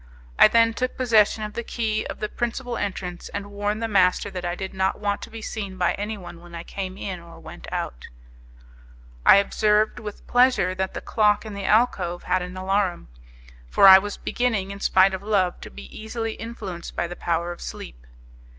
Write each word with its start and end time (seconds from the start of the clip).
I 0.39 0.47
then 0.47 0.73
took 0.73 0.97
possession 0.97 1.43
of 1.43 1.53
the 1.53 1.61
key 1.61 2.07
of 2.07 2.17
the 2.19 2.27
principal 2.27 2.75
entrance, 2.75 3.29
and 3.35 3.51
warned 3.51 3.83
the 3.83 3.87
master 3.87 4.31
that 4.31 4.43
I 4.43 4.55
did 4.55 4.73
not 4.73 4.99
want 4.99 5.21
to 5.21 5.29
be 5.29 5.43
seen 5.43 5.77
by 5.77 5.93
anyone 5.93 6.41
when 6.41 6.55
I 6.55 6.63
came 6.63 6.97
in 6.97 7.19
or 7.19 7.39
went 7.39 7.71
out. 7.71 8.07
I 9.27 9.35
observed 9.35 9.99
with 9.99 10.25
pleasure 10.25 10.73
that 10.73 10.95
the 10.95 11.01
clock 11.01 11.45
in 11.45 11.53
the 11.53 11.65
alcove 11.65 12.23
had 12.23 12.41
an 12.41 12.57
alarum, 12.57 13.09
for 13.69 13.87
I 13.87 13.99
was 13.99 14.17
beginning, 14.17 14.71
in 14.71 14.79
spite 14.79 15.13
of 15.13 15.21
love, 15.21 15.61
to 15.61 15.69
be 15.69 15.85
easily 15.95 16.33
influenced 16.33 16.95
by 16.95 17.05
the 17.05 17.15
power 17.15 17.51
of 17.51 17.61
sleep. 17.61 18.07